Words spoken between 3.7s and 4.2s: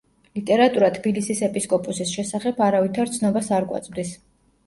გვაწვდის.